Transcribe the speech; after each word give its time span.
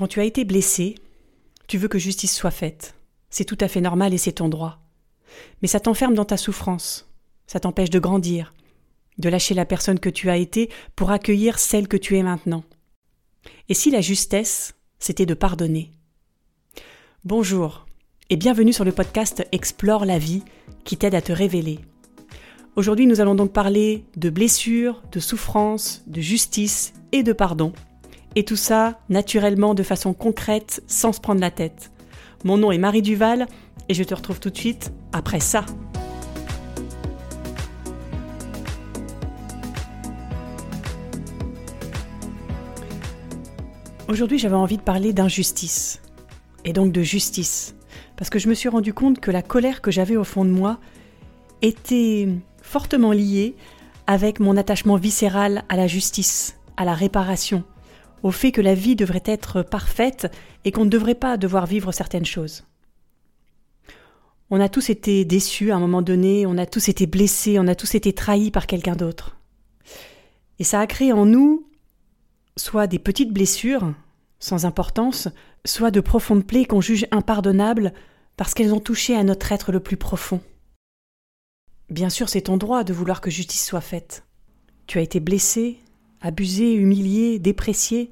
Quand 0.00 0.06
tu 0.06 0.20
as 0.20 0.24
été 0.24 0.46
blessé, 0.46 0.94
tu 1.66 1.76
veux 1.76 1.86
que 1.86 1.98
justice 1.98 2.34
soit 2.34 2.50
faite. 2.50 2.94
C'est 3.28 3.44
tout 3.44 3.58
à 3.60 3.68
fait 3.68 3.82
normal 3.82 4.14
et 4.14 4.16
c'est 4.16 4.32
ton 4.32 4.48
droit. 4.48 4.78
Mais 5.60 5.68
ça 5.68 5.78
t'enferme 5.78 6.14
dans 6.14 6.24
ta 6.24 6.38
souffrance. 6.38 7.06
Ça 7.46 7.60
t'empêche 7.60 7.90
de 7.90 7.98
grandir, 7.98 8.54
de 9.18 9.28
lâcher 9.28 9.52
la 9.52 9.66
personne 9.66 10.00
que 10.00 10.08
tu 10.08 10.30
as 10.30 10.38
été 10.38 10.70
pour 10.96 11.10
accueillir 11.10 11.58
celle 11.58 11.86
que 11.86 11.98
tu 11.98 12.16
es 12.16 12.22
maintenant. 12.22 12.64
Et 13.68 13.74
si 13.74 13.90
la 13.90 14.00
justesse, 14.00 14.72
c'était 14.98 15.26
de 15.26 15.34
pardonner? 15.34 15.92
Bonjour 17.26 17.84
et 18.30 18.36
bienvenue 18.36 18.72
sur 18.72 18.86
le 18.86 18.92
podcast 18.92 19.46
Explore 19.52 20.06
la 20.06 20.18
vie 20.18 20.44
qui 20.84 20.96
t'aide 20.96 21.14
à 21.14 21.20
te 21.20 21.32
révéler. 21.32 21.78
Aujourd'hui, 22.74 23.06
nous 23.06 23.20
allons 23.20 23.34
donc 23.34 23.52
parler 23.52 24.06
de 24.16 24.30
blessures, 24.30 25.02
de 25.12 25.20
souffrances, 25.20 26.02
de 26.06 26.22
justice 26.22 26.94
et 27.12 27.22
de 27.22 27.34
pardon. 27.34 27.74
Et 28.36 28.44
tout 28.44 28.56
ça, 28.56 29.00
naturellement, 29.08 29.74
de 29.74 29.82
façon 29.82 30.14
concrète, 30.14 30.82
sans 30.86 31.12
se 31.12 31.20
prendre 31.20 31.40
la 31.40 31.50
tête. 31.50 31.90
Mon 32.44 32.56
nom 32.56 32.70
est 32.70 32.78
Marie 32.78 33.02
Duval 33.02 33.46
et 33.88 33.94
je 33.94 34.04
te 34.04 34.14
retrouve 34.14 34.38
tout 34.38 34.50
de 34.50 34.56
suite 34.56 34.92
après 35.12 35.40
ça. 35.40 35.64
Aujourd'hui, 44.08 44.38
j'avais 44.38 44.56
envie 44.56 44.76
de 44.76 44.82
parler 44.82 45.12
d'injustice, 45.12 46.00
et 46.64 46.72
donc 46.72 46.90
de 46.90 47.02
justice, 47.02 47.76
parce 48.16 48.28
que 48.28 48.40
je 48.40 48.48
me 48.48 48.54
suis 48.54 48.68
rendu 48.68 48.92
compte 48.92 49.20
que 49.20 49.30
la 49.30 49.40
colère 49.40 49.80
que 49.80 49.92
j'avais 49.92 50.16
au 50.16 50.24
fond 50.24 50.44
de 50.44 50.50
moi 50.50 50.78
était 51.62 52.28
fortement 52.60 53.12
liée 53.12 53.54
avec 54.08 54.40
mon 54.40 54.56
attachement 54.56 54.96
viscéral 54.96 55.62
à 55.68 55.76
la 55.76 55.86
justice, 55.86 56.56
à 56.76 56.84
la 56.84 56.94
réparation, 56.94 57.62
au 58.22 58.30
fait 58.30 58.52
que 58.52 58.60
la 58.60 58.74
vie 58.74 58.96
devrait 58.96 59.22
être 59.24 59.62
parfaite 59.62 60.30
et 60.64 60.72
qu'on 60.72 60.84
ne 60.84 60.90
devrait 60.90 61.14
pas 61.14 61.36
devoir 61.36 61.66
vivre 61.66 61.92
certaines 61.92 62.26
choses. 62.26 62.64
On 64.50 64.60
a 64.60 64.68
tous 64.68 64.90
été 64.90 65.24
déçus 65.24 65.70
à 65.70 65.76
un 65.76 65.80
moment 65.80 66.02
donné, 66.02 66.44
on 66.46 66.58
a 66.58 66.66
tous 66.66 66.88
été 66.88 67.06
blessés, 67.06 67.58
on 67.58 67.68
a 67.68 67.74
tous 67.74 67.94
été 67.94 68.12
trahis 68.12 68.50
par 68.50 68.66
quelqu'un 68.66 68.96
d'autre. 68.96 69.36
Et 70.58 70.64
ça 70.64 70.80
a 70.80 70.86
créé 70.86 71.12
en 71.12 71.24
nous 71.24 71.66
soit 72.56 72.86
des 72.86 72.98
petites 72.98 73.32
blessures, 73.32 73.94
sans 74.40 74.66
importance, 74.66 75.28
soit 75.64 75.90
de 75.90 76.00
profondes 76.00 76.46
plaies 76.46 76.64
qu'on 76.64 76.80
juge 76.80 77.06
impardonnables 77.10 77.92
parce 78.36 78.54
qu'elles 78.54 78.74
ont 78.74 78.80
touché 78.80 79.16
à 79.16 79.22
notre 79.22 79.52
être 79.52 79.72
le 79.72 79.80
plus 79.80 79.96
profond. 79.96 80.40
Bien 81.88 82.10
sûr, 82.10 82.28
c'est 82.28 82.42
ton 82.42 82.56
droit 82.56 82.84
de 82.84 82.92
vouloir 82.92 83.20
que 83.20 83.30
justice 83.30 83.64
soit 83.64 83.80
faite. 83.80 84.24
Tu 84.86 84.98
as 84.98 85.02
été 85.02 85.20
blessé, 85.20 85.78
abusé, 86.20 86.74
humilié, 86.74 87.38
déprécié. 87.38 88.10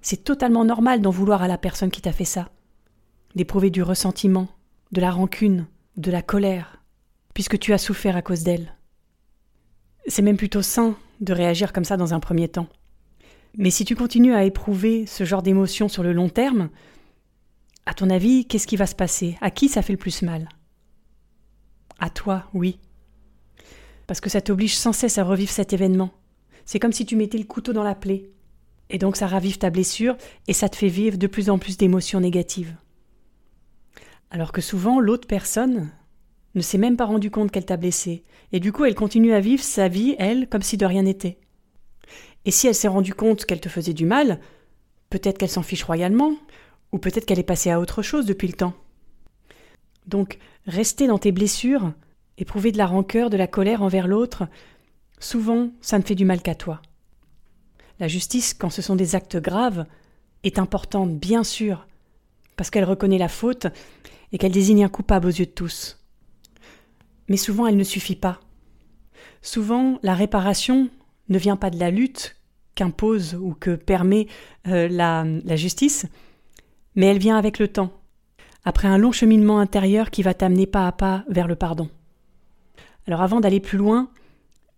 C'est 0.00 0.24
totalement 0.24 0.64
normal 0.64 1.00
d'en 1.00 1.10
vouloir 1.10 1.42
à 1.42 1.48
la 1.48 1.58
personne 1.58 1.90
qui 1.90 2.00
t'a 2.00 2.12
fait 2.12 2.24
ça, 2.24 2.50
d'éprouver 3.34 3.70
du 3.70 3.82
ressentiment, 3.82 4.48
de 4.90 5.00
la 5.00 5.10
rancune, 5.10 5.66
de 5.96 6.10
la 6.10 6.22
colère, 6.22 6.82
puisque 7.34 7.58
tu 7.58 7.72
as 7.72 7.78
souffert 7.78 8.16
à 8.16 8.22
cause 8.22 8.42
d'elle. 8.42 8.76
C'est 10.06 10.22
même 10.22 10.36
plutôt 10.36 10.62
sain 10.62 10.96
de 11.20 11.32
réagir 11.32 11.72
comme 11.72 11.84
ça 11.84 11.96
dans 11.96 12.14
un 12.14 12.20
premier 12.20 12.48
temps. 12.48 12.68
Mais 13.56 13.70
si 13.70 13.84
tu 13.84 13.94
continues 13.94 14.34
à 14.34 14.44
éprouver 14.44 15.06
ce 15.06 15.24
genre 15.24 15.42
d'émotions 15.42 15.88
sur 15.88 16.02
le 16.02 16.12
long 16.12 16.28
terme, 16.28 16.70
à 17.86 17.94
ton 17.94 18.10
avis, 18.10 18.46
qu'est-ce 18.46 18.66
qui 18.66 18.76
va 18.76 18.86
se 18.86 18.94
passer? 18.94 19.36
À 19.40 19.50
qui 19.50 19.68
ça 19.68 19.82
fait 19.82 19.92
le 19.92 19.98
plus 19.98 20.22
mal? 20.22 20.48
À 21.98 22.10
toi, 22.10 22.48
oui. 22.54 22.78
Parce 24.06 24.20
que 24.20 24.30
ça 24.30 24.40
t'oblige 24.40 24.76
sans 24.76 24.92
cesse 24.92 25.18
à 25.18 25.24
revivre 25.24 25.50
cet 25.50 25.72
événement. 25.72 26.10
C'est 26.64 26.78
comme 26.78 26.92
si 26.92 27.06
tu 27.06 27.16
mettais 27.16 27.38
le 27.38 27.44
couteau 27.44 27.72
dans 27.72 27.82
la 27.82 27.94
plaie. 27.94 28.30
Et 28.90 28.98
donc 28.98 29.16
ça 29.16 29.26
ravive 29.26 29.58
ta 29.58 29.70
blessure 29.70 30.16
et 30.48 30.52
ça 30.52 30.68
te 30.68 30.76
fait 30.76 30.88
vivre 30.88 31.16
de 31.16 31.26
plus 31.26 31.50
en 31.50 31.58
plus 31.58 31.76
d'émotions 31.76 32.20
négatives. 32.20 32.74
Alors 34.30 34.52
que 34.52 34.60
souvent 34.60 35.00
l'autre 35.00 35.26
personne 35.26 35.90
ne 36.54 36.60
s'est 36.60 36.78
même 36.78 36.96
pas 36.96 37.06
rendu 37.06 37.30
compte 37.30 37.50
qu'elle 37.50 37.64
t'a 37.64 37.76
blessé, 37.76 38.24
et 38.52 38.60
du 38.60 38.72
coup 38.72 38.84
elle 38.84 38.94
continue 38.94 39.32
à 39.32 39.40
vivre 39.40 39.62
sa 39.62 39.88
vie, 39.88 40.14
elle, 40.18 40.48
comme 40.48 40.62
si 40.62 40.76
de 40.76 40.84
rien 40.84 41.02
n'était. 41.02 41.38
Et 42.44 42.50
si 42.50 42.66
elle 42.66 42.74
s'est 42.74 42.88
rendue 42.88 43.14
compte 43.14 43.44
qu'elle 43.44 43.60
te 43.60 43.68
faisait 43.68 43.94
du 43.94 44.04
mal, 44.04 44.40
peut-être 45.10 45.38
qu'elle 45.38 45.48
s'en 45.48 45.62
fiche 45.62 45.84
royalement, 45.84 46.34
ou 46.92 46.98
peut-être 46.98 47.24
qu'elle 47.24 47.38
est 47.38 47.44
passée 47.44 47.70
à 47.70 47.80
autre 47.80 48.02
chose 48.02 48.26
depuis 48.26 48.48
le 48.48 48.54
temps. 48.54 48.74
Donc, 50.06 50.38
rester 50.66 51.06
dans 51.06 51.18
tes 51.18 51.32
blessures, 51.32 51.92
éprouver 52.38 52.72
de 52.72 52.78
la 52.78 52.86
rancœur, 52.86 53.30
de 53.30 53.36
la 53.36 53.46
colère 53.46 53.82
envers 53.82 54.08
l'autre, 54.08 54.48
souvent 55.22 55.70
ça 55.80 55.98
ne 55.98 56.02
fait 56.02 56.14
du 56.14 56.24
mal 56.24 56.42
qu'à 56.42 56.54
toi. 56.54 56.82
La 58.00 58.08
justice, 58.08 58.54
quand 58.54 58.70
ce 58.70 58.82
sont 58.82 58.96
des 58.96 59.14
actes 59.14 59.36
graves, 59.36 59.86
est 60.42 60.58
importante, 60.58 61.16
bien 61.18 61.44
sûr, 61.44 61.86
parce 62.56 62.70
qu'elle 62.70 62.84
reconnaît 62.84 63.18
la 63.18 63.28
faute 63.28 63.66
et 64.32 64.38
qu'elle 64.38 64.52
désigne 64.52 64.84
un 64.84 64.88
coupable 64.88 65.28
aux 65.28 65.30
yeux 65.30 65.46
de 65.46 65.50
tous. 65.50 65.98
Mais 67.28 67.36
souvent 67.36 67.66
elle 67.66 67.76
ne 67.76 67.84
suffit 67.84 68.16
pas. 68.16 68.40
Souvent 69.40 69.98
la 70.02 70.14
réparation 70.14 70.88
ne 71.28 71.38
vient 71.38 71.56
pas 71.56 71.70
de 71.70 71.78
la 71.78 71.90
lutte 71.90 72.36
qu'impose 72.74 73.34
ou 73.34 73.54
que 73.54 73.76
permet 73.76 74.26
euh, 74.66 74.88
la, 74.88 75.24
la 75.24 75.56
justice, 75.56 76.06
mais 76.96 77.06
elle 77.06 77.18
vient 77.18 77.38
avec 77.38 77.58
le 77.58 77.68
temps, 77.68 77.92
après 78.64 78.88
un 78.88 78.98
long 78.98 79.12
cheminement 79.12 79.58
intérieur 79.60 80.10
qui 80.10 80.22
va 80.22 80.34
t'amener 80.34 80.66
pas 80.66 80.86
à 80.86 80.92
pas 80.92 81.24
vers 81.28 81.48
le 81.48 81.56
pardon. 81.56 81.88
Alors 83.06 83.22
avant 83.22 83.40
d'aller 83.40 83.60
plus 83.60 83.78
loin, 83.78 84.10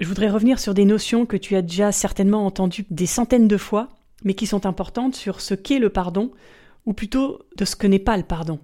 je 0.00 0.09
voudrais 0.09 0.31
revenir 0.31 0.59
sur 0.59 0.75
des 0.75 0.84
notions 0.84 1.27
que 1.27 1.37
tu 1.37 1.56
as 1.56 1.62
déjà 1.62 1.93
certainement 1.93 2.47
entendues 2.47 2.87
des 2.91 3.06
centaines 3.06 3.49
de 3.49 3.56
fois, 3.56 3.88
mais 4.25 4.34
qui 4.34 4.47
sont 4.47 4.66
importantes 4.66 5.15
sur 5.15 5.41
ce 5.41 5.55
qu'est 5.55 5.78
le 5.78 5.91
pardon, 5.91 6.32
ou 6.87 6.93
plutôt 6.93 7.41
de 7.56 7.65
ce 7.65 7.77
que 7.77 7.87
n'est 7.87 7.99
pas 7.99 8.16
le 8.16 8.25
pardon. 8.25 8.59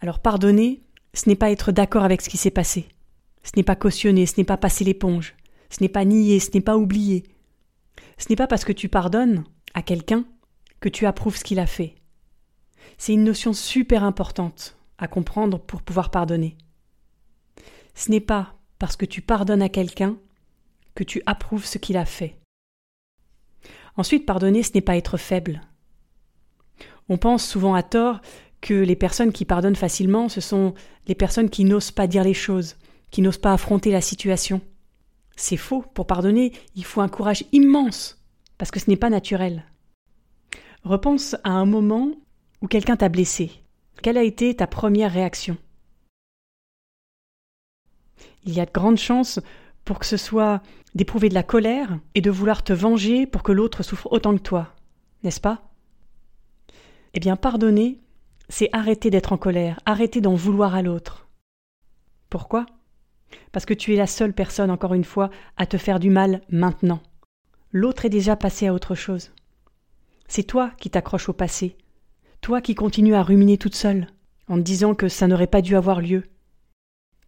Alors 0.00 0.20
pardonner, 0.20 0.82
ce 1.14 1.28
n'est 1.28 1.36
pas 1.36 1.50
être 1.50 1.72
d'accord 1.72 2.04
avec 2.04 2.22
ce 2.22 2.28
qui 2.28 2.36
s'est 2.36 2.50
passé. 2.50 2.88
Ce 3.42 3.52
n'est 3.56 3.64
pas 3.64 3.76
cautionner, 3.76 4.26
ce 4.26 4.34
n'est 4.38 4.44
pas 4.44 4.56
passer 4.56 4.84
l'éponge. 4.84 5.34
Ce 5.70 5.78
n'est 5.80 5.88
pas 5.88 6.04
nier, 6.04 6.38
ce 6.40 6.50
n'est 6.54 6.60
pas 6.60 6.76
oublier. 6.76 7.24
Ce 8.16 8.26
n'est 8.30 8.36
pas 8.36 8.46
parce 8.46 8.64
que 8.64 8.72
tu 8.72 8.88
pardonnes 8.88 9.44
à 9.74 9.82
quelqu'un 9.82 10.24
que 10.80 10.88
tu 10.88 11.06
approuves 11.06 11.36
ce 11.36 11.44
qu'il 11.44 11.58
a 11.58 11.66
fait. 11.66 11.94
C'est 12.96 13.12
une 13.12 13.24
notion 13.24 13.52
super 13.52 14.04
importante 14.04 14.76
à 14.98 15.08
comprendre 15.08 15.58
pour 15.58 15.82
pouvoir 15.82 16.10
pardonner. 16.10 16.56
Ce 17.94 18.10
n'est 18.10 18.20
pas 18.20 18.54
parce 18.78 18.96
que 18.96 19.06
tu 19.06 19.22
pardonnes 19.22 19.62
à 19.62 19.68
quelqu'un 19.68 20.16
que 20.94 21.04
tu 21.04 21.22
approuves 21.26 21.64
ce 21.64 21.78
qu'il 21.78 21.96
a 21.96 22.04
fait. 22.04 22.38
Ensuite, 23.96 24.26
pardonner, 24.26 24.62
ce 24.62 24.72
n'est 24.74 24.80
pas 24.80 24.96
être 24.96 25.16
faible. 25.16 25.60
On 27.08 27.18
pense 27.18 27.46
souvent 27.46 27.74
à 27.74 27.82
tort 27.82 28.20
que 28.60 28.74
les 28.74 28.96
personnes 28.96 29.32
qui 29.32 29.44
pardonnent 29.44 29.76
facilement, 29.76 30.28
ce 30.28 30.40
sont 30.40 30.74
les 31.06 31.14
personnes 31.14 31.50
qui 31.50 31.64
n'osent 31.64 31.90
pas 31.90 32.06
dire 32.06 32.24
les 32.24 32.34
choses, 32.34 32.76
qui 33.10 33.22
n'osent 33.22 33.38
pas 33.38 33.52
affronter 33.52 33.90
la 33.90 34.00
situation. 34.00 34.60
C'est 35.36 35.56
faux. 35.56 35.84
Pour 35.94 36.06
pardonner, 36.06 36.52
il 36.74 36.84
faut 36.84 37.00
un 37.00 37.08
courage 37.08 37.44
immense, 37.52 38.22
parce 38.58 38.70
que 38.70 38.80
ce 38.80 38.90
n'est 38.90 38.96
pas 38.96 39.10
naturel. 39.10 39.64
Repense 40.84 41.36
à 41.44 41.50
un 41.50 41.66
moment 41.66 42.10
où 42.60 42.66
quelqu'un 42.66 42.96
t'a 42.96 43.08
blessé. 43.08 43.50
Quelle 44.02 44.18
a 44.18 44.22
été 44.22 44.54
ta 44.54 44.66
première 44.66 45.12
réaction? 45.12 45.56
Il 48.44 48.52
y 48.54 48.60
a 48.60 48.66
de 48.66 48.72
grandes 48.72 48.98
chances 48.98 49.40
pour 49.84 49.98
que 49.98 50.06
ce 50.06 50.16
soit 50.16 50.62
d'éprouver 50.94 51.28
de 51.28 51.34
la 51.34 51.42
colère 51.42 51.98
et 52.14 52.20
de 52.20 52.30
vouloir 52.30 52.62
te 52.62 52.72
venger 52.72 53.26
pour 53.26 53.42
que 53.42 53.52
l'autre 53.52 53.82
souffre 53.82 54.08
autant 54.10 54.34
que 54.34 54.42
toi, 54.42 54.74
n'est-ce 55.22 55.40
pas? 55.40 55.70
Eh 57.14 57.20
bien, 57.20 57.36
pardonner, 57.36 58.00
c'est 58.48 58.70
arrêter 58.72 59.10
d'être 59.10 59.32
en 59.32 59.38
colère, 59.38 59.80
arrêter 59.86 60.20
d'en 60.20 60.34
vouloir 60.34 60.74
à 60.74 60.82
l'autre. 60.82 61.28
Pourquoi? 62.30 62.66
Parce 63.52 63.66
que 63.66 63.74
tu 63.74 63.94
es 63.94 63.96
la 63.96 64.06
seule 64.06 64.32
personne, 64.32 64.70
encore 64.70 64.94
une 64.94 65.04
fois, 65.04 65.30
à 65.56 65.66
te 65.66 65.76
faire 65.76 66.00
du 66.00 66.10
mal 66.10 66.42
maintenant. 66.50 67.00
L'autre 67.72 68.04
est 68.04 68.10
déjà 68.10 68.36
passé 68.36 68.66
à 68.66 68.74
autre 68.74 68.94
chose. 68.94 69.30
C'est 70.26 70.42
toi 70.42 70.70
qui 70.78 70.90
t'accroches 70.90 71.28
au 71.28 71.32
passé, 71.34 71.76
toi 72.40 72.60
qui 72.60 72.74
continues 72.74 73.14
à 73.14 73.22
ruminer 73.22 73.58
toute 73.58 73.74
seule, 73.74 74.08
en 74.48 74.56
te 74.56 74.62
disant 74.62 74.94
que 74.94 75.08
ça 75.08 75.26
n'aurait 75.26 75.46
pas 75.46 75.62
dû 75.62 75.76
avoir 75.76 76.00
lieu. 76.00 76.24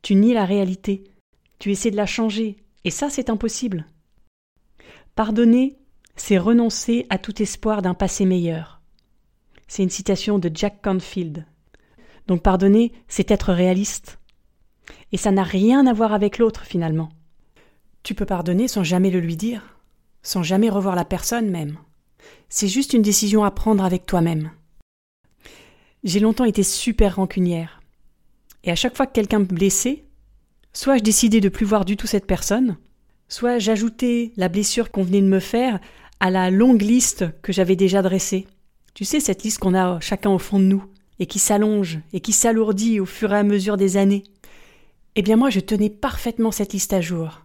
Tu 0.03 0.15
nies 0.15 0.35
la 0.35 0.45
réalité, 0.45 1.05
tu 1.59 1.71
essaies 1.71 1.91
de 1.91 1.97
la 1.97 2.07
changer, 2.07 2.57
et 2.85 2.91
ça 2.91 3.11
c'est 3.11 3.31
impossible. 3.31 3.87
Pardonner, 5.15 5.77
c'est 6.17 6.39
renoncer 6.39 7.07
à 7.11 7.19
tout 7.19 7.43
espoir 7.43 7.83
d'un 7.83 7.95
passé 7.95 8.25
meilleur. 8.25 8.81
C'est 9.69 9.83
une 9.83 9.91
citation 9.91 10.39
de 10.39 10.51
Jack 10.53 10.83
Canfield. 10.83 11.47
Donc 12.27 12.43
pardonner, 12.43 12.93
c'est 13.09 13.31
être 13.31 13.53
réaliste. 13.53 14.19
Et 15.13 15.17
ça 15.17 15.31
n'a 15.31 15.43
rien 15.43 15.87
à 15.87 15.93
voir 15.93 16.13
avec 16.13 16.39
l'autre 16.39 16.65
finalement. 16.65 17.11
Tu 18.03 18.15
peux 18.15 18.27
pardonner 18.27 18.69
sans 18.69 18.85
jamais 18.85 19.11
le 19.11 19.21
lui 19.21 19.37
dire, 19.37 19.79
sans 20.23 20.43
jamais 20.43 20.71
revoir 20.71 20.97
la 20.97 21.05
personne 21.05 21.51
même. 21.51 21.77
C'est 22.49 22.69
juste 22.69 22.95
une 22.95 23.03
décision 23.03 23.45
à 23.45 23.51
prendre 23.51 23.85
avec 23.85 24.07
toi-même. 24.07 24.51
J'ai 26.03 26.21
longtemps 26.21 26.45
été 26.45 26.63
super 26.63 27.17
rancunière. 27.17 27.80
Et 28.65 28.71
à 28.71 28.75
chaque 28.75 28.97
fois 28.97 29.07
que 29.07 29.13
quelqu'un 29.13 29.41
me 29.41 29.45
blessait, 29.45 30.05
soit 30.73 30.99
je 30.99 31.03
décidais 31.03 31.41
de 31.41 31.49
plus 31.49 31.67
voir 31.67 31.85
du 31.85 31.97
tout 31.97 32.07
cette 32.07 32.27
personne, 32.27 32.77
soit 33.29 33.59
j'ajoutais 33.59 34.33
la 34.37 34.49
blessure 34.49 34.91
qu'on 34.91 35.03
venait 35.03 35.23
de 35.23 35.27
me 35.27 35.41
faire 35.41 35.81
à 36.21 36.31
la 36.31 36.51
longue 36.51 36.83
liste 36.83 37.25
que 37.43 37.53
j'avais 37.53 37.77
déjà 37.77 38.03
dressée. 38.03 38.47
Tu 38.95 39.05
sais, 39.05 39.21
cette 39.21 39.43
liste 39.43 39.59
qu'on 39.59 39.75
a 39.75 40.01
chacun 40.01 40.31
au 40.31 40.39
fond 40.39 40.59
de 40.59 40.65
nous, 40.65 40.85
et 41.19 41.27
qui 41.27 41.39
s'allonge, 41.39 42.01
et 42.13 42.21
qui 42.21 42.33
s'alourdit 42.33 43.01
au 43.01 43.07
fur 43.07 43.33
et 43.33 43.39
à 43.39 43.43
mesure 43.43 43.77
des 43.77 43.97
années. 43.97 44.25
Eh 45.17 45.23
bien 45.23 45.37
moi, 45.37 45.51
je 45.51 45.61
tenais 45.61 45.91
parfaitement 45.91 46.51
cette 46.51 46.73
liste 46.73 46.93
à 46.93 47.01
jour. 47.01 47.43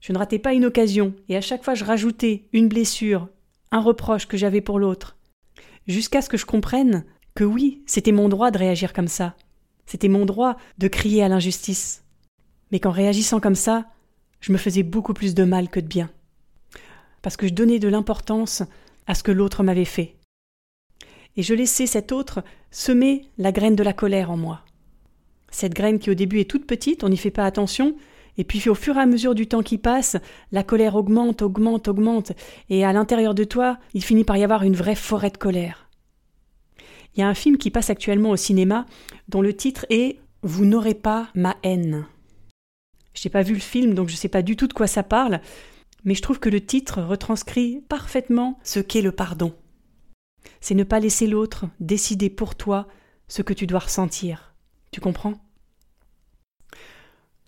Je 0.00 0.12
ne 0.12 0.18
ratais 0.18 0.38
pas 0.38 0.54
une 0.54 0.64
occasion, 0.64 1.14
et 1.28 1.36
à 1.36 1.40
chaque 1.40 1.64
fois 1.64 1.74
je 1.74 1.84
rajoutais 1.84 2.44
une 2.52 2.68
blessure, 2.68 3.28
un 3.70 3.80
reproche 3.80 4.26
que 4.26 4.36
j'avais 4.36 4.60
pour 4.60 4.78
l'autre, 4.78 5.16
jusqu'à 5.86 6.22
ce 6.22 6.28
que 6.28 6.36
je 6.36 6.46
comprenne 6.46 7.04
que 7.34 7.44
oui, 7.44 7.82
c'était 7.86 8.12
mon 8.12 8.28
droit 8.28 8.50
de 8.50 8.58
réagir 8.58 8.92
comme 8.92 9.08
ça, 9.08 9.36
c'était 9.86 10.08
mon 10.08 10.24
droit 10.24 10.56
de 10.78 10.88
crier 10.88 11.22
à 11.22 11.28
l'injustice, 11.28 12.04
mais 12.70 12.80
qu'en 12.80 12.90
réagissant 12.90 13.40
comme 13.40 13.54
ça, 13.54 13.86
je 14.40 14.52
me 14.52 14.58
faisais 14.58 14.82
beaucoup 14.82 15.14
plus 15.14 15.34
de 15.34 15.44
mal 15.44 15.68
que 15.68 15.80
de 15.80 15.86
bien, 15.86 16.10
parce 17.22 17.36
que 17.36 17.46
je 17.48 17.52
donnais 17.54 17.78
de 17.78 17.88
l'importance 17.88 18.62
à 19.06 19.14
ce 19.14 19.22
que 19.22 19.32
l'autre 19.32 19.62
m'avait 19.62 19.84
fait. 19.84 20.16
Et 21.36 21.42
je 21.42 21.54
laissais 21.54 21.86
cet 21.86 22.12
autre 22.12 22.42
semer 22.70 23.28
la 23.38 23.52
graine 23.52 23.76
de 23.76 23.82
la 23.82 23.92
colère 23.92 24.30
en 24.30 24.36
moi. 24.36 24.62
Cette 25.50 25.74
graine 25.74 25.98
qui 25.98 26.10
au 26.10 26.14
début 26.14 26.40
est 26.40 26.50
toute 26.50 26.66
petite, 26.66 27.04
on 27.04 27.08
n'y 27.08 27.16
fait 27.16 27.30
pas 27.30 27.44
attention, 27.44 27.96
et 28.38 28.44
puis 28.44 28.68
au 28.68 28.74
fur 28.74 28.96
et 28.96 29.00
à 29.00 29.06
mesure 29.06 29.34
du 29.34 29.46
temps 29.46 29.62
qui 29.62 29.78
passe, 29.78 30.16
la 30.52 30.62
colère 30.62 30.96
augmente, 30.96 31.42
augmente, 31.42 31.88
augmente, 31.88 32.32
et 32.68 32.84
à 32.84 32.92
l'intérieur 32.92 33.34
de 33.34 33.44
toi, 33.44 33.78
il 33.92 34.04
finit 34.04 34.24
par 34.24 34.36
y 34.36 34.44
avoir 34.44 34.62
une 34.62 34.76
vraie 34.76 34.94
forêt 34.94 35.30
de 35.30 35.36
colère. 35.36 35.89
Il 37.14 37.20
y 37.20 37.22
a 37.22 37.28
un 37.28 37.34
film 37.34 37.58
qui 37.58 37.70
passe 37.70 37.90
actuellement 37.90 38.30
au 38.30 38.36
cinéma 38.36 38.86
dont 39.28 39.42
le 39.42 39.54
titre 39.54 39.86
est 39.90 40.20
Vous 40.42 40.64
n'aurez 40.64 40.94
pas 40.94 41.28
ma 41.34 41.56
haine. 41.62 42.06
Je 43.14 43.26
n'ai 43.26 43.32
pas 43.32 43.42
vu 43.42 43.54
le 43.54 43.60
film, 43.60 43.94
donc 43.94 44.08
je 44.08 44.14
ne 44.14 44.18
sais 44.18 44.28
pas 44.28 44.42
du 44.42 44.56
tout 44.56 44.68
de 44.68 44.72
quoi 44.72 44.86
ça 44.86 45.02
parle, 45.02 45.40
mais 46.04 46.14
je 46.14 46.22
trouve 46.22 46.38
que 46.38 46.48
le 46.48 46.64
titre 46.64 47.02
retranscrit 47.02 47.82
parfaitement 47.88 48.58
ce 48.62 48.80
qu'est 48.80 49.02
le 49.02 49.12
pardon. 49.12 49.54
C'est 50.60 50.74
ne 50.74 50.84
pas 50.84 51.00
laisser 51.00 51.26
l'autre 51.26 51.66
décider 51.80 52.30
pour 52.30 52.54
toi 52.54 52.86
ce 53.28 53.42
que 53.42 53.52
tu 53.52 53.66
dois 53.66 53.80
ressentir. 53.80 54.54
Tu 54.90 55.00
comprends? 55.00 55.34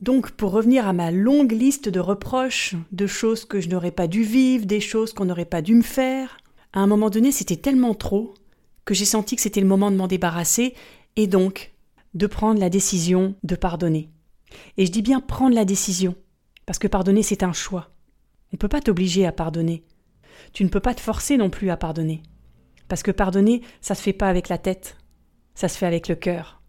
Donc, 0.01 0.33
pour 0.33 0.51
revenir 0.51 0.89
à 0.89 0.93
ma 0.93 1.13
longue 1.13 1.53
liste 1.53 1.89
de 1.89 2.01
reproches, 2.01 2.75
de 2.91 3.07
choses 3.07 3.45
que 3.45 3.61
je 3.61 3.69
n'aurais 3.69 3.93
pas 3.93 4.09
dû 4.09 4.25
vivre, 4.25 4.67
des 4.67 4.81
choses 4.81 5.13
qu'on 5.13 5.27
n'aurait 5.27 5.45
pas 5.45 5.63
dû 5.63 5.77
me 5.77 5.83
faire, 5.83 6.39
à 6.73 6.81
un 6.81 6.89
moment 6.89 7.09
donné, 7.09 7.31
c'était 7.31 7.57
tellement 7.57 7.95
trop 7.95 8.35
que 8.85 8.95
j'ai 8.95 9.05
senti 9.05 9.37
que 9.37 9.43
c'était 9.43 9.61
le 9.61 9.67
moment 9.67 9.91
de 9.91 9.97
m'en 9.97 10.09
débarrasser 10.09 10.75
et 11.17 11.27
donc 11.27 11.73
de 12.15 12.27
prendre 12.27 12.61
la 12.61 12.71
décision 12.71 13.35
de 13.43 13.55
pardonner. 13.55 14.11
Et 14.77 14.87
je 14.87 14.93
dis 14.93 15.03
bien 15.03 15.21
prendre 15.21 15.55
la 15.55 15.65
décision, 15.65 16.15
parce 16.67 16.79
que 16.79 16.89
pardonner, 16.89 17.23
c'est 17.23 17.43
un 17.43 17.53
choix. 17.53 17.91
On 18.53 18.57
ne 18.57 18.59
peut 18.59 18.69
pas 18.69 18.81
t'obliger 18.81 19.27
à 19.27 19.33
pardonner. 19.33 19.85
Tu 20.53 20.65
ne 20.65 20.69
peux 20.69 20.81
pas 20.81 20.95
te 20.95 21.01
forcer 21.01 21.37
non 21.37 21.49
plus 21.49 21.71
à 21.71 21.77
pardonner. 21.77 22.23
Parce 22.89 23.03
que 23.03 23.11
pardonner, 23.11 23.63
ça 23.81 23.95
se 23.95 24.03
fait 24.03 24.13
pas 24.13 24.29
avec 24.29 24.49
la 24.49 24.59
tête, 24.59 24.99
ça 25.55 25.69
se 25.69 25.79
fait 25.79 25.87
avec 25.87 26.09
le 26.09 26.15
cœur. 26.15 26.61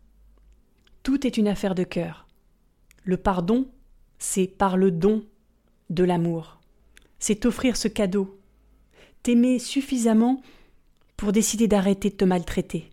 Tout 1.04 1.27
est 1.27 1.38
une 1.38 1.50
affaire 1.50 1.75
de 1.75 1.83
cœur. 1.83 2.27
Le 3.04 3.18
pardon, 3.18 3.68
c'est 4.19 4.48
par 4.48 4.77
le 4.77 4.92
don 4.92 5.25
de 5.89 6.04
l'amour. 6.06 6.62
C'est 7.19 7.42
t'offrir 7.42 7.75
ce 7.75 7.89
cadeau. 7.89 8.39
T'aimer 9.21 9.60
suffisamment 9.60 10.42
pour 11.24 11.31
décider 11.31 11.70
d'arrêter 11.70 12.10
de 12.10 12.16
te 12.16 12.25
maltraiter. 12.25 12.90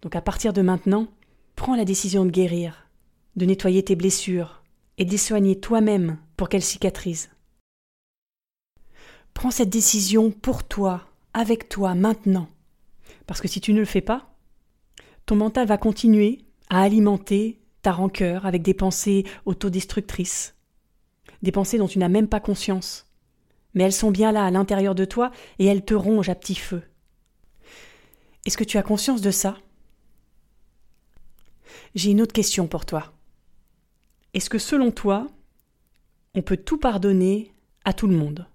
Donc 0.00 0.14
à 0.14 0.20
partir 0.20 0.52
de 0.52 0.62
maintenant, 0.62 1.08
prends 1.56 1.74
la 1.74 1.84
décision 1.84 2.24
de 2.24 2.30
guérir, 2.30 2.86
de 3.34 3.46
nettoyer 3.46 3.82
tes 3.82 3.96
blessures 3.96 4.62
et 4.96 5.04
de 5.04 5.16
soigner 5.16 5.58
toi-même 5.58 6.18
pour 6.36 6.48
qu'elles 6.48 6.62
cicatrisent. 6.62 7.30
Prends 9.34 9.50
cette 9.50 9.70
décision 9.70 10.30
pour 10.30 10.62
toi, 10.62 11.02
avec 11.32 11.68
toi, 11.68 11.96
maintenant. 11.96 12.46
Parce 13.26 13.40
que 13.40 13.48
si 13.48 13.60
tu 13.60 13.72
ne 13.72 13.80
le 13.80 13.86
fais 13.86 14.00
pas, 14.00 14.32
ton 15.26 15.34
mental 15.34 15.66
va 15.66 15.78
continuer 15.78 16.42
à 16.70 16.82
alimenter 16.82 17.58
ta 17.82 17.90
rancœur 17.90 18.46
avec 18.46 18.62
des 18.62 18.72
pensées 18.72 19.24
autodestructrices, 19.46 20.54
des 21.42 21.50
pensées 21.50 21.78
dont 21.78 21.88
tu 21.88 21.98
n'as 21.98 22.08
même 22.08 22.28
pas 22.28 22.38
conscience, 22.38 23.08
mais 23.74 23.84
elles 23.84 23.92
sont 23.92 24.10
bien 24.10 24.32
là 24.32 24.44
à 24.44 24.50
l'intérieur 24.50 24.94
de 24.94 25.04
toi 25.04 25.30
et 25.58 25.66
elles 25.66 25.84
te 25.84 25.94
rongent 25.94 26.28
à 26.28 26.34
petit 26.34 26.54
feu. 26.54 26.82
Est-ce 28.46 28.56
que 28.56 28.64
tu 28.64 28.78
as 28.78 28.82
conscience 28.82 29.20
de 29.20 29.30
ça? 29.30 29.56
J'ai 31.94 32.10
une 32.10 32.20
autre 32.20 32.32
question 32.32 32.66
pour 32.66 32.86
toi. 32.86 33.12
Est-ce 34.32 34.50
que 34.50 34.58
selon 34.58 34.90
toi, 34.90 35.28
on 36.34 36.42
peut 36.42 36.56
tout 36.56 36.78
pardonner 36.78 37.52
à 37.84 37.92
tout 37.92 38.06
le 38.06 38.16
monde? 38.16 38.46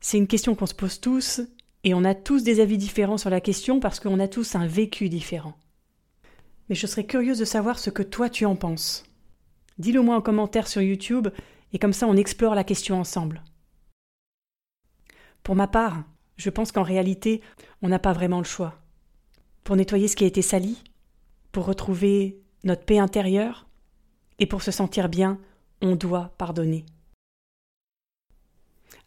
C'est 0.00 0.18
une 0.18 0.26
question 0.26 0.54
qu'on 0.54 0.66
se 0.66 0.74
pose 0.74 1.00
tous 1.00 1.40
et 1.84 1.94
on 1.94 2.04
a 2.04 2.14
tous 2.14 2.42
des 2.42 2.60
avis 2.60 2.78
différents 2.78 3.18
sur 3.18 3.30
la 3.30 3.40
question 3.40 3.80
parce 3.80 4.00
qu'on 4.00 4.20
a 4.20 4.28
tous 4.28 4.54
un 4.54 4.66
vécu 4.66 5.08
différent 5.08 5.54
mais 6.68 6.74
je 6.74 6.86
serais 6.86 7.04
curieuse 7.04 7.38
de 7.38 7.44
savoir 7.44 7.78
ce 7.78 7.90
que 7.90 8.02
toi 8.02 8.30
tu 8.30 8.46
en 8.46 8.56
penses. 8.56 9.04
Dis-le 9.78 10.00
moi 10.00 10.16
en 10.16 10.22
commentaire 10.22 10.68
sur 10.68 10.80
YouTube, 10.80 11.28
et 11.72 11.78
comme 11.78 11.92
ça 11.92 12.06
on 12.06 12.16
explore 12.16 12.54
la 12.54 12.64
question 12.64 12.98
ensemble. 12.98 13.42
Pour 15.42 15.56
ma 15.56 15.66
part, 15.66 16.04
je 16.36 16.50
pense 16.50 16.72
qu'en 16.72 16.82
réalité, 16.82 17.40
on 17.82 17.88
n'a 17.88 17.98
pas 17.98 18.12
vraiment 18.12 18.38
le 18.38 18.44
choix. 18.44 18.74
Pour 19.64 19.76
nettoyer 19.76 20.08
ce 20.08 20.16
qui 20.16 20.24
a 20.24 20.28
été 20.28 20.42
sali, 20.42 20.82
pour 21.50 21.66
retrouver 21.66 22.40
notre 22.64 22.84
paix 22.84 22.98
intérieure, 22.98 23.66
et 24.38 24.46
pour 24.46 24.62
se 24.62 24.70
sentir 24.70 25.08
bien, 25.08 25.38
on 25.82 25.94
doit 25.94 26.32
pardonner. 26.38 26.84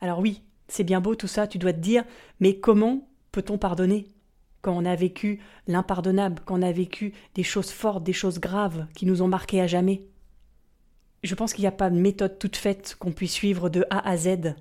Alors 0.02 0.20
oui, 0.20 0.44
c'est 0.68 0.84
bien 0.84 1.02
beau 1.02 1.16
tout 1.16 1.28
ça, 1.28 1.48
tu 1.48 1.58
dois 1.58 1.74
te 1.74 1.80
dire, 1.80 2.04
mais 2.40 2.60
comment 2.60 3.08
peut-on 3.32 3.58
pardonner 3.58 4.08
quand 4.62 4.76
on 4.76 4.86
a 4.86 4.96
vécu 4.96 5.40
l'impardonnable, 5.68 6.42
quand 6.46 6.60
on 6.60 6.62
a 6.62 6.72
vécu 6.72 7.14
des 7.34 7.44
choses 7.44 7.70
fortes, 7.70 8.04
des 8.04 8.14
choses 8.14 8.40
graves 8.40 8.88
qui 8.96 9.06
nous 9.06 9.22
ont 9.22 9.28
marqués 9.28 9.62
à 9.62 9.68
jamais? 9.68 10.06
Je 11.24 11.36
pense 11.36 11.54
qu'il 11.54 11.64
n'y 11.64 11.68
a 11.68 11.72
pas 11.72 11.90
de 11.90 12.00
méthode 12.00 12.40
toute 12.40 12.56
faite 12.56 12.96
qu'on 13.00 13.12
puisse 13.12 13.34
suivre 13.34 13.70
de 13.70 13.86
A 13.90 14.08
à 14.08 14.18
Z. 14.18 14.56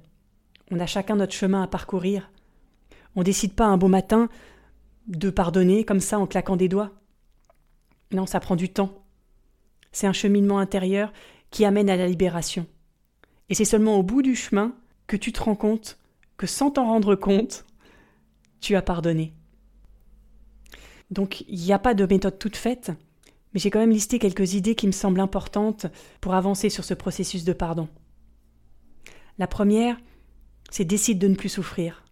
On 0.71 0.81
a 0.81 0.87
chacun 0.87 1.17
notre 1.17 1.33
chemin 1.33 1.63
à 1.63 1.67
parcourir. 1.67 2.31
On 3.17 3.21
ne 3.21 3.25
décide 3.25 3.55
pas 3.55 3.67
un 3.67 3.77
beau 3.77 3.89
matin 3.89 4.29
de 5.07 5.31
pardonner 5.31 5.85
comme 5.85 6.01
ça 6.01 6.19
en 6.19 6.27
claquant 6.27 6.57
des 6.57 6.69
doigts. 6.69 6.93
Non, 8.11 8.27
ça 8.27 8.41
prend 8.41 8.57
du 8.57 8.69
temps. 8.69 9.05
C'est 9.93 10.07
un 10.07 10.13
cheminement 10.13 10.59
intérieur 10.59 11.13
qui 11.51 11.65
amène 11.65 11.91
à 11.91 11.97
la 11.97 12.07
libération. 12.07 12.67
Et 13.49 13.55
c'est 13.55 13.65
seulement 13.65 13.97
au 13.97 14.03
bout 14.03 14.23
du 14.23 14.35
chemin 14.35 14.75
que 15.07 15.17
tu 15.17 15.33
te 15.33 15.43
rends 15.43 15.57
compte 15.57 15.99
que 16.37 16.47
sans 16.47 16.71
t'en 16.71 16.87
rendre 16.87 17.15
compte, 17.15 17.65
tu 18.61 18.75
as 18.75 18.83
pardonné. 18.83 19.33
Donc 21.11 21.45
il 21.49 21.61
n'y 21.61 21.73
a 21.73 21.79
pas 21.79 21.95
de 21.95 22.07
méthode 22.07 22.39
toute 22.39 22.57
faite, 22.57 22.91
mais 23.53 23.61
j'ai 23.61 23.71
quand 23.71 23.79
même 23.79 23.91
listé 23.91 24.19
quelques 24.19 24.55
idées 24.55 24.75
qui 24.75 24.87
me 24.87 24.93
semblent 24.93 25.21
importantes 25.21 25.87
pour 26.21 26.35
avancer 26.35 26.71
sur 26.71 26.85
ce 26.85 26.95
processus 26.95 27.45
de 27.45 27.53
pardon. 27.53 27.89
La 29.39 29.47
première, 29.47 29.97
c'est 30.71 30.85
décide 30.85 31.19
de 31.19 31.29
ne 31.29 31.35
plus 31.35 31.49
souffrir. 31.49 32.05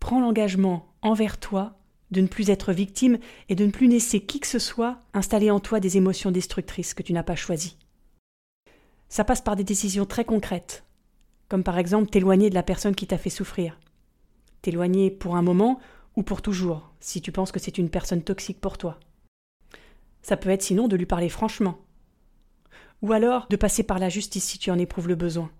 Prends 0.00 0.20
l'engagement 0.20 0.92
envers 1.02 1.38
toi 1.38 1.78
de 2.10 2.20
ne 2.20 2.26
plus 2.26 2.50
être 2.50 2.72
victime 2.72 3.18
et 3.48 3.54
de 3.54 3.66
ne 3.66 3.70
plus 3.70 3.88
laisser 3.88 4.20
qui 4.20 4.40
que 4.40 4.46
ce 4.46 4.58
soit 4.58 4.98
installer 5.12 5.50
en 5.50 5.60
toi 5.60 5.80
des 5.80 5.96
émotions 5.96 6.30
destructrices 6.30 6.94
que 6.94 7.02
tu 7.02 7.12
n'as 7.12 7.22
pas 7.22 7.36
choisies. 7.36 7.76
Ça 9.08 9.24
passe 9.24 9.40
par 9.40 9.56
des 9.56 9.64
décisions 9.64 10.06
très 10.06 10.24
concrètes, 10.24 10.84
comme 11.48 11.64
par 11.64 11.78
exemple 11.78 12.10
t'éloigner 12.10 12.50
de 12.50 12.54
la 12.54 12.62
personne 12.62 12.94
qui 12.94 13.06
t'a 13.06 13.18
fait 13.18 13.30
souffrir. 13.30 13.78
T'éloigner 14.62 15.10
pour 15.10 15.36
un 15.36 15.42
moment 15.42 15.80
ou 16.16 16.22
pour 16.22 16.42
toujours, 16.42 16.92
si 17.00 17.20
tu 17.20 17.32
penses 17.32 17.52
que 17.52 17.60
c'est 17.60 17.78
une 17.78 17.90
personne 17.90 18.22
toxique 18.22 18.60
pour 18.60 18.78
toi. 18.78 18.98
Ça 20.22 20.36
peut 20.36 20.50
être 20.50 20.62
sinon 20.62 20.88
de 20.88 20.96
lui 20.96 21.06
parler 21.06 21.28
franchement. 21.28 21.78
Ou 23.02 23.12
alors 23.12 23.46
de 23.48 23.56
passer 23.56 23.82
par 23.82 23.98
la 23.98 24.08
justice 24.08 24.44
si 24.44 24.58
tu 24.58 24.70
en 24.70 24.78
éprouves 24.78 25.08
le 25.08 25.14
besoin. 25.14 25.50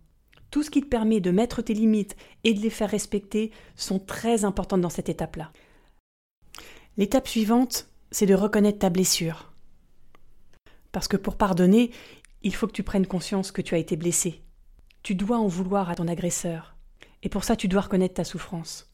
Tout 0.56 0.62
ce 0.62 0.70
qui 0.70 0.80
te 0.80 0.86
permet 0.86 1.20
de 1.20 1.30
mettre 1.30 1.60
tes 1.60 1.74
limites 1.74 2.16
et 2.42 2.54
de 2.54 2.60
les 2.60 2.70
faire 2.70 2.88
respecter 2.88 3.52
sont 3.74 3.98
très 3.98 4.46
importantes 4.46 4.80
dans 4.80 4.88
cette 4.88 5.10
étape-là. 5.10 5.52
L'étape 6.96 7.28
suivante, 7.28 7.90
c'est 8.10 8.24
de 8.24 8.32
reconnaître 8.32 8.78
ta 8.78 8.88
blessure. 8.88 9.52
Parce 10.92 11.08
que 11.08 11.18
pour 11.18 11.36
pardonner, 11.36 11.90
il 12.42 12.54
faut 12.54 12.66
que 12.66 12.72
tu 12.72 12.82
prennes 12.82 13.06
conscience 13.06 13.52
que 13.52 13.60
tu 13.60 13.74
as 13.74 13.78
été 13.78 13.96
blessé. 13.96 14.40
Tu 15.02 15.14
dois 15.14 15.36
en 15.36 15.46
vouloir 15.46 15.90
à 15.90 15.94
ton 15.94 16.08
agresseur. 16.08 16.74
Et 17.22 17.28
pour 17.28 17.44
ça, 17.44 17.54
tu 17.54 17.68
dois 17.68 17.82
reconnaître 17.82 18.14
ta 18.14 18.24
souffrance 18.24 18.90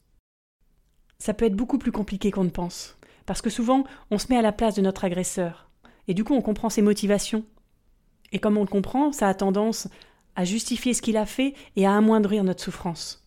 ça 1.19 1.33
peut 1.33 1.45
être 1.45 1.55
beaucoup 1.55 1.77
plus 1.77 1.93
compliqué 1.93 2.31
qu'on 2.31 2.43
ne 2.43 2.49
pense. 2.49 2.97
Parce 3.25 3.41
que 3.41 3.49
souvent, 3.49 3.85
on 4.11 4.17
se 4.17 4.27
met 4.29 4.37
à 4.37 4.41
la 4.41 4.51
place 4.51 4.75
de 4.75 4.81
notre 4.81 5.05
agresseur. 5.05 5.69
Et 6.09 6.13
du 6.13 6.25
coup, 6.25 6.33
on 6.33 6.41
comprend 6.41 6.69
ses 6.69 6.81
motivations. 6.81 7.45
Et 8.33 8.39
comme 8.39 8.57
on 8.57 8.63
le 8.63 8.67
comprend, 8.67 9.13
ça 9.13 9.29
a 9.29 9.33
tendance 9.33 9.87
à 10.35 10.45
justifier 10.45 10.93
ce 10.93 11.01
qu'il 11.01 11.17
a 11.17 11.25
fait 11.25 11.53
et 11.75 11.85
à 11.85 11.95
amoindrir 11.95 12.43
notre 12.43 12.63
souffrance. 12.63 13.23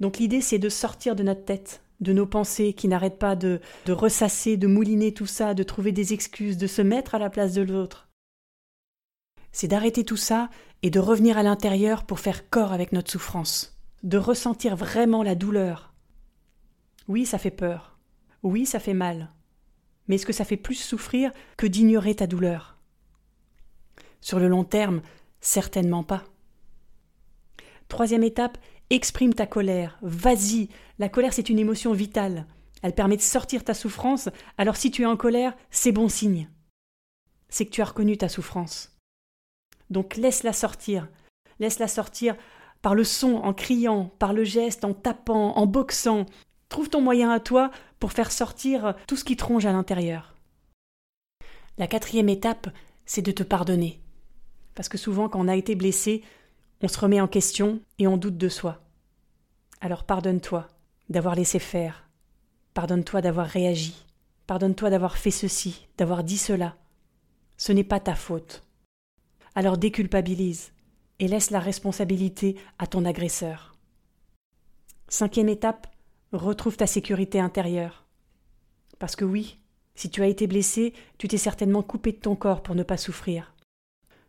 Donc 0.00 0.18
l'idée, 0.18 0.40
c'est 0.40 0.58
de 0.58 0.68
sortir 0.68 1.16
de 1.16 1.22
notre 1.22 1.44
tête, 1.44 1.82
de 2.00 2.12
nos 2.12 2.26
pensées 2.26 2.72
qui 2.72 2.88
n'arrêtent 2.88 3.18
pas 3.18 3.36
de, 3.36 3.60
de 3.86 3.92
ressasser, 3.92 4.56
de 4.56 4.66
mouliner 4.66 5.12
tout 5.12 5.26
ça, 5.26 5.54
de 5.54 5.62
trouver 5.62 5.92
des 5.92 6.12
excuses, 6.12 6.56
de 6.56 6.66
se 6.66 6.82
mettre 6.82 7.14
à 7.14 7.18
la 7.18 7.30
place 7.30 7.52
de 7.52 7.62
l'autre. 7.62 8.08
C'est 9.52 9.68
d'arrêter 9.68 10.04
tout 10.04 10.16
ça 10.16 10.50
et 10.82 10.90
de 10.90 11.00
revenir 11.00 11.38
à 11.38 11.42
l'intérieur 11.42 12.04
pour 12.04 12.20
faire 12.20 12.48
corps 12.48 12.72
avec 12.72 12.92
notre 12.92 13.10
souffrance, 13.10 13.76
de 14.02 14.18
ressentir 14.18 14.76
vraiment 14.76 15.22
la 15.22 15.34
douleur, 15.34 15.92
Oui, 17.08 17.24
ça 17.24 17.38
fait 17.38 17.50
peur. 17.50 17.98
Oui, 18.42 18.66
ça 18.66 18.78
fait 18.78 18.94
mal. 18.94 19.32
Mais 20.06 20.16
est-ce 20.16 20.26
que 20.26 20.32
ça 20.32 20.44
fait 20.44 20.58
plus 20.58 20.74
souffrir 20.74 21.32
que 21.56 21.66
d'ignorer 21.66 22.14
ta 22.14 22.26
douleur? 22.26 22.76
Sur 24.20 24.38
le 24.38 24.48
long 24.48 24.64
terme, 24.64 25.00
certainement 25.40 26.02
pas. 26.02 26.24
Troisième 27.88 28.22
étape, 28.22 28.58
exprime 28.90 29.34
ta 29.34 29.46
colère. 29.46 29.98
Vas-y, 30.02 30.68
la 30.98 31.08
colère 31.08 31.32
c'est 31.32 31.48
une 31.48 31.58
émotion 31.58 31.92
vitale. 31.92 32.46
Elle 32.82 32.94
permet 32.94 33.16
de 33.16 33.22
sortir 33.22 33.64
ta 33.64 33.74
souffrance, 33.74 34.28
alors 34.56 34.76
si 34.76 34.90
tu 34.90 35.02
es 35.02 35.06
en 35.06 35.16
colère, 35.16 35.54
c'est 35.70 35.92
bon 35.92 36.08
signe. 36.08 36.48
C'est 37.48 37.66
que 37.66 37.70
tu 37.70 37.82
as 37.82 37.86
reconnu 37.86 38.16
ta 38.16 38.28
souffrance. 38.28 38.96
Donc 39.90 40.16
laisse-la 40.16 40.52
sortir. 40.52 41.08
Laisse-la 41.58 41.88
sortir 41.88 42.36
par 42.82 42.94
le 42.94 43.04
son, 43.04 43.36
en 43.36 43.52
criant, 43.52 44.12
par 44.18 44.32
le 44.32 44.44
geste, 44.44 44.84
en 44.84 44.94
tapant, 44.94 45.56
en 45.56 45.66
boxant. 45.66 46.26
Trouve 46.68 46.88
ton 46.88 47.00
moyen 47.00 47.30
à 47.30 47.40
toi 47.40 47.70
pour 47.98 48.12
faire 48.12 48.30
sortir 48.30 48.94
tout 49.06 49.16
ce 49.16 49.24
qui 49.24 49.36
te 49.36 49.44
ronge 49.44 49.66
à 49.66 49.72
l'intérieur. 49.72 50.36
La 51.78 51.86
quatrième 51.86 52.28
étape, 52.28 52.68
c'est 53.06 53.22
de 53.22 53.32
te 53.32 53.42
pardonner. 53.42 54.00
Parce 54.78 54.88
que 54.88 54.96
souvent, 54.96 55.28
quand 55.28 55.40
on 55.40 55.48
a 55.48 55.56
été 55.56 55.74
blessé, 55.74 56.22
on 56.82 56.86
se 56.86 57.00
remet 57.00 57.20
en 57.20 57.26
question 57.26 57.80
et 57.98 58.06
on 58.06 58.16
doute 58.16 58.36
de 58.36 58.48
soi. 58.48 58.80
Alors 59.80 60.04
pardonne-toi 60.04 60.68
d'avoir 61.08 61.34
laissé 61.34 61.58
faire. 61.58 62.08
Pardonne-toi 62.74 63.20
d'avoir 63.20 63.48
réagi. 63.48 64.06
Pardonne-toi 64.46 64.90
d'avoir 64.90 65.18
fait 65.18 65.32
ceci, 65.32 65.88
d'avoir 65.96 66.22
dit 66.22 66.38
cela. 66.38 66.76
Ce 67.56 67.72
n'est 67.72 67.82
pas 67.82 67.98
ta 67.98 68.14
faute. 68.14 68.62
Alors 69.56 69.78
déculpabilise 69.78 70.70
et 71.18 71.26
laisse 71.26 71.50
la 71.50 71.58
responsabilité 71.58 72.54
à 72.78 72.86
ton 72.86 73.04
agresseur. 73.04 73.74
Cinquième 75.08 75.48
étape, 75.48 75.88
retrouve 76.30 76.76
ta 76.76 76.86
sécurité 76.86 77.40
intérieure. 77.40 78.06
Parce 79.00 79.16
que 79.16 79.24
oui, 79.24 79.58
si 79.96 80.08
tu 80.08 80.22
as 80.22 80.28
été 80.28 80.46
blessé, 80.46 80.94
tu 81.18 81.26
t'es 81.26 81.36
certainement 81.36 81.82
coupé 81.82 82.12
de 82.12 82.18
ton 82.18 82.36
corps 82.36 82.62
pour 82.62 82.76
ne 82.76 82.84
pas 82.84 82.96
souffrir. 82.96 83.52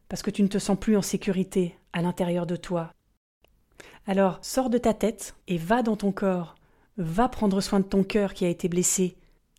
Parce 0.10 0.24
que 0.24 0.32
tu 0.32 0.44
ne 0.44 0.48
te 0.48 0.58
sens 0.58 0.78
plus 0.78 0.98
en 0.98 1.02
sécurité 1.02 1.78
à 1.94 2.02
l'intérieur 2.02 2.46
de 2.46 2.56
toi. 2.56 2.94
Alors 4.08 4.40
sors 4.42 4.70
de 4.70 4.80
ta 4.80 4.94
tête 4.94 5.36
et 5.48 5.58
va 5.58 5.84
dans 5.84 5.96
ton 5.96 6.12
corps. 6.12 6.56
Va 6.98 7.30
prendre 7.30 7.62
soin 7.62 7.80
de 7.80 7.86
ton 7.86 8.04
cœur 8.04 8.34
qui 8.34 8.44
a 8.44 8.50
été 8.50 8.68
blessé. 8.68 9.16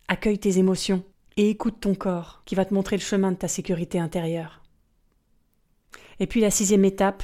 Accueille 0.07 0.37
tes 0.37 0.59
émotions 0.59 1.03
et 1.37 1.49
écoute 1.49 1.79
ton 1.79 1.95
corps 1.95 2.43
qui 2.45 2.55
va 2.55 2.65
te 2.65 2.73
montrer 2.73 2.97
le 2.97 3.01
chemin 3.01 3.31
de 3.31 3.37
ta 3.37 3.47
sécurité 3.47 3.97
intérieure. 3.97 4.61
Et 6.19 6.27
puis 6.27 6.41
la 6.41 6.51
sixième 6.51 6.85
étape, 6.85 7.23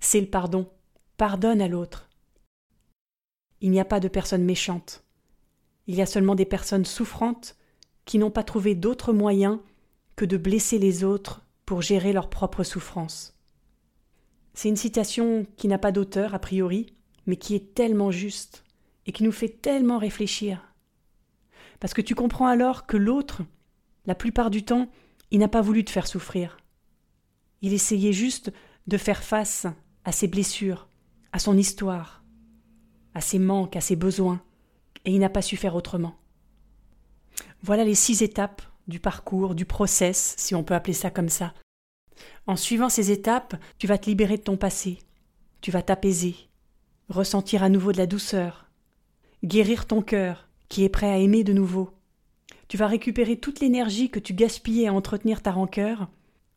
c'est 0.00 0.20
le 0.20 0.26
pardon. 0.26 0.68
Pardonne 1.18 1.60
à 1.60 1.68
l'autre. 1.68 2.08
Il 3.60 3.70
n'y 3.70 3.78
a 3.78 3.84
pas 3.84 4.00
de 4.00 4.08
personnes 4.08 4.44
méchantes. 4.44 5.04
Il 5.86 5.94
y 5.94 6.02
a 6.02 6.06
seulement 6.06 6.34
des 6.34 6.46
personnes 6.46 6.84
souffrantes 6.84 7.56
qui 8.06 8.18
n'ont 8.18 8.30
pas 8.30 8.42
trouvé 8.42 8.74
d'autre 8.74 9.12
moyen 9.12 9.60
que 10.16 10.24
de 10.24 10.36
blesser 10.36 10.78
les 10.78 11.04
autres 11.04 11.43
pour 11.66 11.82
gérer 11.82 12.12
leur 12.12 12.30
propre 12.30 12.62
souffrance. 12.62 13.34
C'est 14.54 14.68
une 14.68 14.76
citation 14.76 15.46
qui 15.56 15.68
n'a 15.68 15.78
pas 15.78 15.92
d'auteur 15.92 16.34
a 16.34 16.38
priori, 16.38 16.94
mais 17.26 17.36
qui 17.36 17.54
est 17.54 17.74
tellement 17.74 18.10
juste 18.10 18.64
et 19.06 19.12
qui 19.12 19.24
nous 19.24 19.32
fait 19.32 19.48
tellement 19.48 19.98
réfléchir. 19.98 20.72
Parce 21.80 21.94
que 21.94 22.02
tu 22.02 22.14
comprends 22.14 22.46
alors 22.46 22.86
que 22.86 22.96
l'autre, 22.96 23.42
la 24.06 24.14
plupart 24.14 24.50
du 24.50 24.64
temps, 24.64 24.88
il 25.30 25.40
n'a 25.40 25.48
pas 25.48 25.60
voulu 25.60 25.84
te 25.84 25.90
faire 25.90 26.06
souffrir. 26.06 26.58
Il 27.62 27.72
essayait 27.72 28.12
juste 28.12 28.52
de 28.86 28.96
faire 28.96 29.22
face 29.22 29.66
à 30.04 30.12
ses 30.12 30.28
blessures, 30.28 30.88
à 31.32 31.38
son 31.38 31.56
histoire, 31.56 32.22
à 33.14 33.20
ses 33.20 33.38
manques, 33.38 33.76
à 33.76 33.80
ses 33.80 33.96
besoins, 33.96 34.40
et 35.04 35.12
il 35.12 35.18
n'a 35.18 35.30
pas 35.30 35.42
su 35.42 35.56
faire 35.56 35.74
autrement. 35.74 36.16
Voilà 37.62 37.84
les 37.84 37.94
six 37.94 38.22
étapes 38.22 38.62
du 38.88 39.00
parcours, 39.00 39.54
du 39.54 39.64
process, 39.64 40.34
si 40.38 40.54
on 40.54 40.62
peut 40.62 40.74
appeler 40.74 40.92
ça 40.94 41.10
comme 41.10 41.28
ça. 41.28 41.54
En 42.46 42.56
suivant 42.56 42.88
ces 42.88 43.10
étapes, 43.10 43.56
tu 43.78 43.86
vas 43.86 43.98
te 43.98 44.06
libérer 44.06 44.36
de 44.36 44.42
ton 44.42 44.56
passé, 44.56 44.98
tu 45.60 45.70
vas 45.70 45.82
t'apaiser, 45.82 46.36
ressentir 47.08 47.62
à 47.62 47.68
nouveau 47.68 47.92
de 47.92 47.98
la 47.98 48.06
douceur, 48.06 48.66
guérir 49.42 49.86
ton 49.86 50.02
cœur, 50.02 50.48
qui 50.68 50.84
est 50.84 50.88
prêt 50.88 51.10
à 51.10 51.18
aimer 51.18 51.44
de 51.44 51.52
nouveau. 51.52 51.90
Tu 52.68 52.76
vas 52.76 52.86
récupérer 52.86 53.36
toute 53.36 53.60
l'énergie 53.60 54.10
que 54.10 54.18
tu 54.18 54.34
gaspillais 54.34 54.88
à 54.88 54.92
entretenir 54.92 55.42
ta 55.42 55.52
rancœur, 55.52 56.08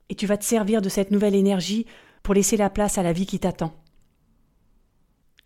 et 0.09 0.15
tu 0.15 0.25
vas 0.25 0.37
te 0.37 0.45
servir 0.45 0.81
de 0.81 0.89
cette 0.89 1.11
nouvelle 1.11 1.35
énergie 1.35 1.85
pour 2.23 2.33
laisser 2.33 2.57
la 2.57 2.69
place 2.69 2.97
à 2.97 3.03
la 3.03 3.13
vie 3.13 3.25
qui 3.25 3.39
t'attend. 3.39 3.73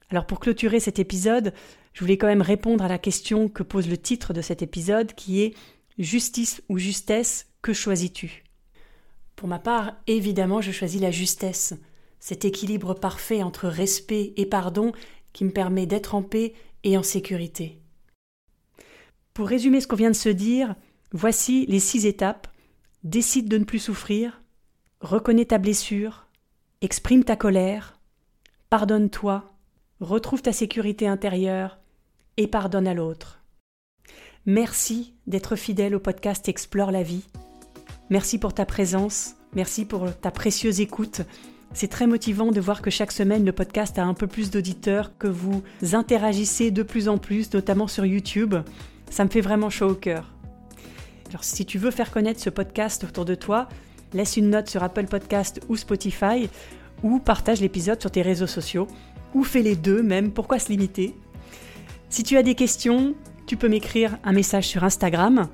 Alors 0.09 0.25
pour 0.25 0.39
clôturer 0.39 0.79
cet 0.79 0.99
épisode, 0.99 1.53
je 1.93 2.01
voulais 2.01 2.17
quand 2.17 2.27
même 2.27 2.41
répondre 2.41 2.83
à 2.83 2.89
la 2.89 2.97
question 2.97 3.47
que 3.47 3.63
pose 3.63 3.89
le 3.89 3.97
titre 3.97 4.33
de 4.33 4.41
cet 4.41 4.61
épisode 4.61 5.13
qui 5.13 5.41
est 5.41 5.53
Justice 6.01 6.63
ou 6.67 6.79
justesse, 6.79 7.45
que 7.61 7.73
choisis-tu? 7.73 8.43
Pour 9.35 9.47
ma 9.47 9.59
part, 9.59 9.93
évidemment, 10.07 10.59
je 10.59 10.71
choisis 10.71 10.99
la 10.99 11.11
justesse, 11.11 11.75
cet 12.19 12.43
équilibre 12.43 12.95
parfait 12.95 13.43
entre 13.43 13.67
respect 13.67 14.33
et 14.35 14.47
pardon 14.47 14.93
qui 15.31 15.45
me 15.45 15.51
permet 15.51 15.85
d'être 15.85 16.15
en 16.15 16.23
paix 16.23 16.55
et 16.83 16.97
en 16.97 17.03
sécurité. 17.03 17.79
Pour 19.35 19.47
résumer 19.47 19.79
ce 19.79 19.85
qu'on 19.85 19.95
vient 19.95 20.09
de 20.09 20.15
se 20.15 20.29
dire, 20.29 20.75
voici 21.11 21.67
les 21.67 21.79
six 21.79 22.07
étapes. 22.07 22.47
Décide 23.03 23.47
de 23.47 23.59
ne 23.59 23.63
plus 23.63 23.79
souffrir, 23.79 24.41
reconnais 25.01 25.45
ta 25.45 25.59
blessure, 25.59 26.27
exprime 26.81 27.23
ta 27.23 27.35
colère, 27.35 27.99
pardonne-toi, 28.71 29.53
retrouve 29.99 30.41
ta 30.41 30.51
sécurité 30.51 31.07
intérieure 31.07 31.79
et 32.37 32.47
pardonne 32.47 32.87
à 32.87 32.95
l'autre. 32.95 33.40
Merci 34.47 35.13
d'être 35.27 35.55
fidèle 35.55 35.93
au 35.93 35.99
podcast 35.99 36.49
Explore 36.49 36.89
la 36.89 37.03
vie. 37.03 37.25
Merci 38.09 38.39
pour 38.39 38.55
ta 38.55 38.65
présence, 38.65 39.35
merci 39.53 39.85
pour 39.85 40.11
ta 40.15 40.31
précieuse 40.31 40.81
écoute. 40.81 41.21
C'est 41.73 41.89
très 41.89 42.07
motivant 42.07 42.51
de 42.51 42.59
voir 42.59 42.81
que 42.81 42.89
chaque 42.89 43.11
semaine 43.11 43.45
le 43.45 43.51
podcast 43.51 43.99
a 43.99 44.03
un 44.03 44.15
peu 44.15 44.25
plus 44.25 44.49
d'auditeurs, 44.49 45.15
que 45.19 45.27
vous 45.27 45.61
interagissez 45.93 46.71
de 46.71 46.81
plus 46.81 47.07
en 47.07 47.19
plus, 47.19 47.53
notamment 47.53 47.87
sur 47.87 48.03
YouTube. 48.03 48.55
Ça 49.11 49.23
me 49.25 49.29
fait 49.29 49.41
vraiment 49.41 49.69
chaud 49.69 49.89
au 49.89 49.95
cœur. 49.95 50.33
Alors 51.29 51.43
si 51.43 51.63
tu 51.63 51.77
veux 51.77 51.91
faire 51.91 52.09
connaître 52.09 52.39
ce 52.39 52.49
podcast 52.49 53.03
autour 53.03 53.25
de 53.25 53.35
toi, 53.35 53.69
laisse 54.11 54.37
une 54.37 54.49
note 54.49 54.71
sur 54.71 54.81
Apple 54.81 55.05
Podcast 55.05 55.61
ou 55.69 55.75
Spotify, 55.75 56.49
ou 57.03 57.19
partage 57.19 57.61
l'épisode 57.61 58.01
sur 58.01 58.09
tes 58.09 58.23
réseaux 58.23 58.47
sociaux, 58.47 58.87
ou 59.35 59.43
fais 59.43 59.61
les 59.61 59.75
deux 59.75 60.01
même, 60.01 60.31
pourquoi 60.31 60.57
se 60.57 60.69
limiter? 60.69 61.15
Si 62.09 62.23
tu 62.23 62.37
as 62.37 62.43
des 62.43 62.55
questions, 62.55 63.13
tu 63.51 63.57
peux 63.57 63.67
m'écrire 63.67 64.17
un 64.23 64.31
message 64.31 64.65
sur 64.65 64.85
Instagram, 64.85 65.49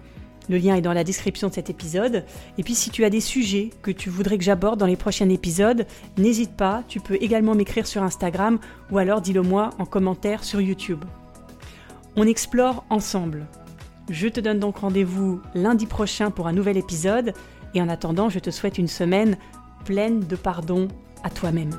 le 0.49 0.59
lien 0.59 0.75
est 0.75 0.81
dans 0.81 0.93
la 0.93 1.03
description 1.03 1.47
de 1.47 1.53
cet 1.55 1.71
épisode. 1.71 2.25
Et 2.59 2.63
puis 2.63 2.75
si 2.75 2.91
tu 2.91 3.03
as 3.03 3.09
des 3.09 3.21
sujets 3.21 3.71
que 3.81 3.89
tu 3.89 4.11
voudrais 4.11 4.37
que 4.37 4.43
j'aborde 4.43 4.79
dans 4.79 4.85
les 4.85 4.95
prochains 4.95 5.29
épisodes, 5.29 5.87
n'hésite 6.15 6.55
pas, 6.55 6.83
tu 6.87 6.99
peux 6.99 7.17
également 7.19 7.55
m'écrire 7.55 7.87
sur 7.87 8.03
Instagram 8.03 8.59
ou 8.91 8.99
alors 8.99 9.19
dis-le 9.19 9.41
moi 9.41 9.71
en 9.79 9.87
commentaire 9.87 10.43
sur 10.43 10.61
YouTube. 10.61 11.03
On 12.15 12.27
explore 12.27 12.85
ensemble. 12.91 13.47
Je 14.11 14.27
te 14.27 14.39
donne 14.39 14.59
donc 14.59 14.77
rendez-vous 14.77 15.41
lundi 15.55 15.87
prochain 15.87 16.29
pour 16.29 16.45
un 16.45 16.53
nouvel 16.53 16.77
épisode 16.77 17.33
et 17.73 17.81
en 17.81 17.89
attendant, 17.89 18.29
je 18.29 18.37
te 18.37 18.51
souhaite 18.51 18.77
une 18.77 18.87
semaine 18.87 19.39
pleine 19.85 20.19
de 20.19 20.35
pardon 20.35 20.87
à 21.23 21.31
toi-même. 21.31 21.71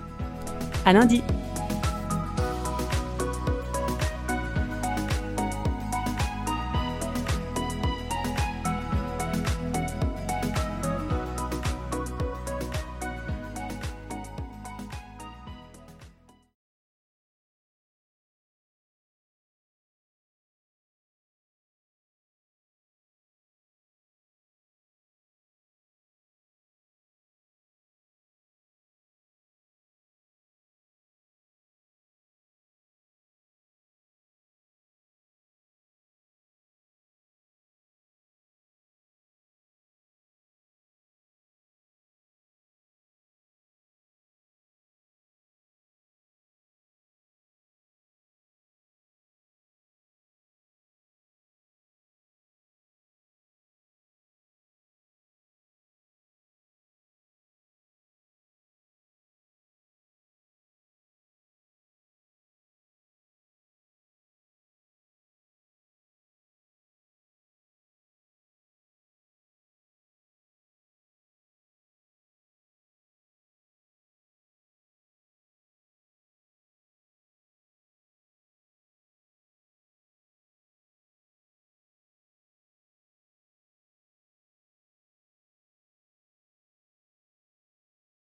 À 0.85 0.93
lundi! 0.93 1.23